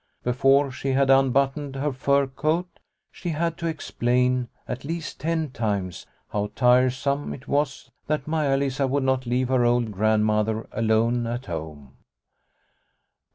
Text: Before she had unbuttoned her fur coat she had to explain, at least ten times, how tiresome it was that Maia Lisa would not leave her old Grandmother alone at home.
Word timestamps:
Before 0.23 0.71
she 0.71 0.93
had 0.93 1.11
unbuttoned 1.11 1.75
her 1.75 1.93
fur 1.93 2.25
coat 2.25 2.79
she 3.11 3.29
had 3.29 3.55
to 3.59 3.67
explain, 3.67 4.47
at 4.67 4.83
least 4.83 5.19
ten 5.19 5.51
times, 5.51 6.07
how 6.29 6.49
tiresome 6.55 7.35
it 7.35 7.47
was 7.47 7.91
that 8.07 8.27
Maia 8.27 8.57
Lisa 8.57 8.87
would 8.87 9.03
not 9.03 9.27
leave 9.27 9.49
her 9.49 9.63
old 9.63 9.91
Grandmother 9.91 10.67
alone 10.71 11.27
at 11.27 11.45
home. 11.45 11.97